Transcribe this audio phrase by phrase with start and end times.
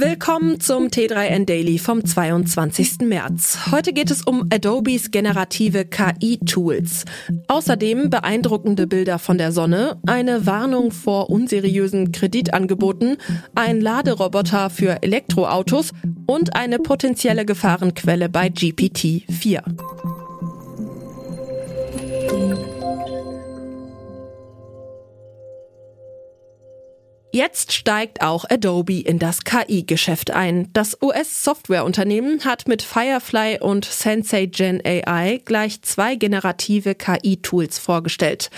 [0.00, 3.00] Willkommen zum T3N Daily vom 22.
[3.02, 3.70] März.
[3.70, 7.04] Heute geht es um Adobes generative KI-Tools.
[7.48, 13.18] Außerdem beeindruckende Bilder von der Sonne, eine Warnung vor unseriösen Kreditangeboten,
[13.54, 15.90] ein Laderoboter für Elektroautos
[16.26, 19.60] und eine potenzielle Gefahrenquelle bei GPT-4.
[27.32, 30.68] Jetzt steigt auch Adobe in das KI-Geschäft ein.
[30.72, 38.50] Das US-Softwareunternehmen hat mit Firefly und Sensei Gen AI gleich zwei generative KI-Tools vorgestellt.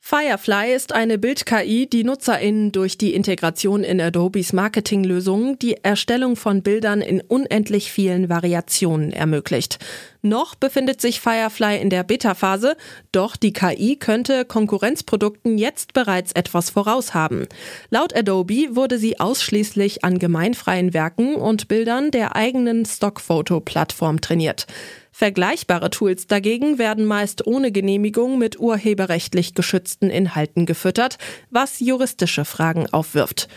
[0.00, 6.62] Firefly ist eine Bild-KI, die NutzerInnen durch die Integration in Adobes Marketinglösungen die Erstellung von
[6.62, 9.78] Bildern in unendlich vielen Variationen ermöglicht.
[10.26, 12.76] Noch befindet sich Firefly in der Beta-Phase,
[13.12, 17.46] doch die KI könnte Konkurrenzprodukten jetzt bereits etwas voraus haben.
[17.90, 24.66] Laut Adobe wurde sie ausschließlich an gemeinfreien Werken und Bildern der eigenen Stockfoto-Plattform trainiert.
[25.12, 31.18] Vergleichbare Tools dagegen werden meist ohne Genehmigung mit urheberrechtlich geschützten Inhalten gefüttert,
[31.50, 33.48] was juristische Fragen aufwirft.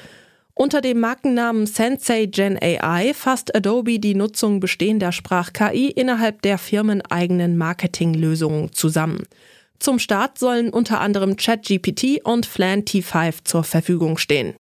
[0.62, 7.58] Unter dem Markennamen Sensei Gen AI fasst Adobe die Nutzung bestehender Sprach-KI innerhalb der firmeneigenen
[7.58, 9.24] Marketinglösungen zusammen.
[9.80, 14.58] Zum Start sollen unter anderem ChatGPT und Flan T5 zur Verfügung stehen.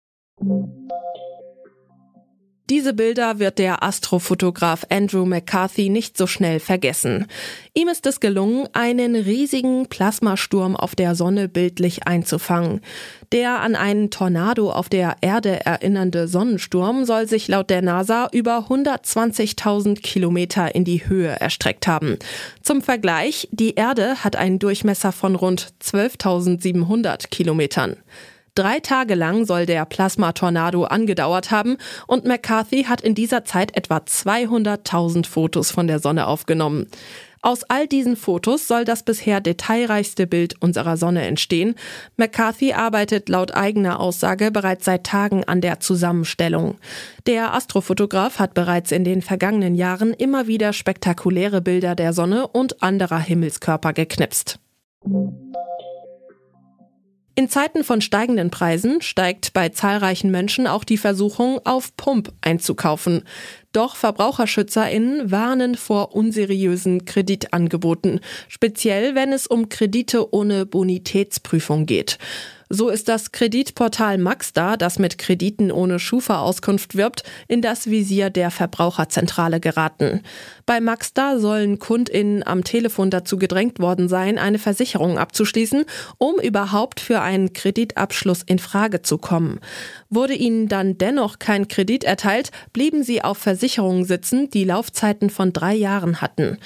[2.70, 7.26] Diese Bilder wird der Astrofotograf Andrew McCarthy nicht so schnell vergessen.
[7.74, 12.80] Ihm ist es gelungen, einen riesigen Plasmasturm auf der Sonne bildlich einzufangen.
[13.32, 18.68] Der an einen Tornado auf der Erde erinnernde Sonnensturm soll sich laut der NASA über
[18.68, 22.16] 120.000 Kilometer in die Höhe erstreckt haben.
[22.62, 27.96] Zum Vergleich, die Erde hat einen Durchmesser von rund 12.700 Kilometern.
[28.54, 33.96] Drei Tage lang soll der Plasmatornado angedauert haben und McCarthy hat in dieser Zeit etwa
[33.96, 36.86] 200.000 Fotos von der Sonne aufgenommen.
[37.40, 41.76] Aus all diesen Fotos soll das bisher detailreichste Bild unserer Sonne entstehen.
[42.18, 46.76] McCarthy arbeitet laut eigener Aussage bereits seit Tagen an der Zusammenstellung.
[47.26, 52.82] Der Astrofotograf hat bereits in den vergangenen Jahren immer wieder spektakuläre Bilder der Sonne und
[52.82, 54.60] anderer Himmelskörper geknipst.
[57.34, 63.22] In Zeiten von steigenden Preisen steigt bei zahlreichen Menschen auch die Versuchung, auf Pump einzukaufen.
[63.72, 72.18] Doch VerbraucherschützerInnen warnen vor unseriösen Kreditangeboten, speziell wenn es um Kredite ohne Bonitätsprüfung geht.
[72.74, 78.50] So ist das Kreditportal Maxda, das mit Krediten ohne Schufa-Auskunft wirbt, in das Visier der
[78.50, 80.22] Verbraucherzentrale geraten.
[80.64, 85.84] Bei Maxda sollen KundInnen am Telefon dazu gedrängt worden sein, eine Versicherung abzuschließen,
[86.16, 89.60] um überhaupt für einen Kreditabschluss in Frage zu kommen.
[90.08, 95.52] Wurde ihnen dann dennoch kein Kredit erteilt, blieben sie auf Versicherungen sitzen, die Laufzeiten von
[95.52, 96.56] drei Jahren hatten.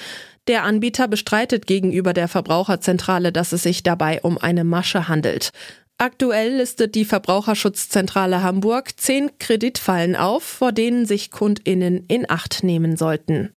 [0.47, 5.51] Der Anbieter bestreitet gegenüber der Verbraucherzentrale, dass es sich dabei um eine Masche handelt.
[5.99, 12.99] Aktuell listet die Verbraucherschutzzentrale Hamburg zehn Kreditfallen auf, vor denen sich Kundinnen in Acht nehmen
[12.99, 13.55] sollten.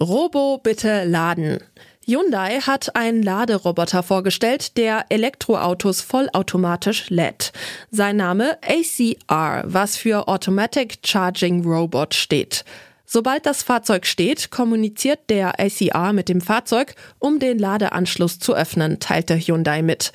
[0.00, 1.58] Robo bitte laden.
[2.06, 7.52] Hyundai hat einen Laderoboter vorgestellt, der Elektroautos vollautomatisch lädt.
[7.90, 12.64] Sein Name ACR, was für Automatic Charging Robot steht.
[13.06, 18.98] Sobald das Fahrzeug steht, kommuniziert der ACR mit dem Fahrzeug, um den Ladeanschluss zu öffnen,
[18.98, 20.12] teilte Hyundai mit.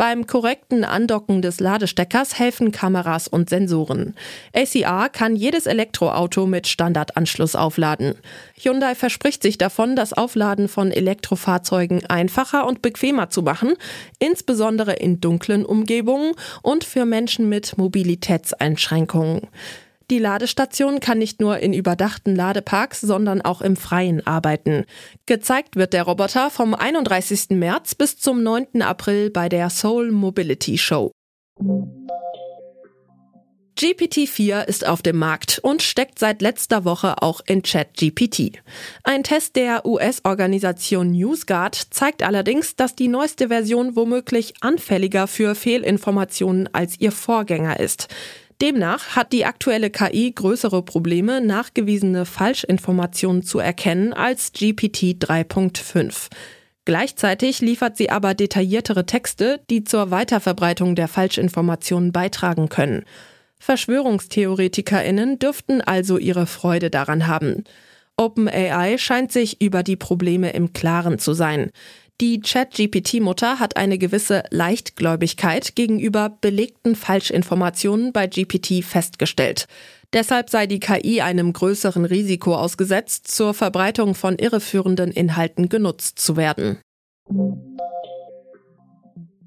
[0.00, 4.14] Beim korrekten Andocken des Ladesteckers helfen Kameras und Sensoren.
[4.54, 8.14] ACR kann jedes Elektroauto mit Standardanschluss aufladen.
[8.54, 13.74] Hyundai verspricht sich davon, das Aufladen von Elektrofahrzeugen einfacher und bequemer zu machen,
[14.18, 19.42] insbesondere in dunklen Umgebungen und für Menschen mit Mobilitätseinschränkungen.
[20.10, 24.84] Die Ladestation kann nicht nur in überdachten Ladeparks, sondern auch im Freien arbeiten.
[25.26, 27.50] Gezeigt wird der Roboter vom 31.
[27.50, 28.82] März bis zum 9.
[28.82, 31.12] April bei der Seoul Mobility Show.
[33.78, 38.60] GPT-4 ist auf dem Markt und steckt seit letzter Woche auch in ChatGPT.
[39.04, 46.68] Ein Test der US-Organisation NewsGuard zeigt allerdings, dass die neueste Version womöglich anfälliger für Fehlinformationen
[46.74, 48.08] als ihr Vorgänger ist.
[48.60, 56.28] Demnach hat die aktuelle KI größere Probleme, nachgewiesene Falschinformationen zu erkennen als GPT 3.5.
[56.84, 63.04] Gleichzeitig liefert sie aber detailliertere Texte, die zur Weiterverbreitung der Falschinformationen beitragen können.
[63.58, 67.64] Verschwörungstheoretikerinnen dürften also ihre Freude daran haben.
[68.16, 71.70] OpenAI scheint sich über die Probleme im Klaren zu sein.
[72.20, 79.66] Die Chat-GPT-Mutter hat eine gewisse Leichtgläubigkeit gegenüber belegten Falschinformationen bei GPT festgestellt.
[80.12, 86.36] Deshalb sei die KI einem größeren Risiko ausgesetzt, zur Verbreitung von irreführenden Inhalten genutzt zu
[86.36, 86.78] werden.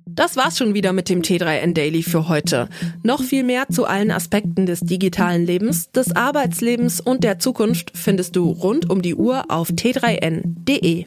[0.08, 2.70] Das war's schon wieder mit dem T3N Daily für heute.
[3.04, 8.36] Noch viel mehr zu allen Aspekten des digitalen Lebens, des Arbeitslebens und der Zukunft findest
[8.36, 11.06] du rund um die Uhr auf t3n.de.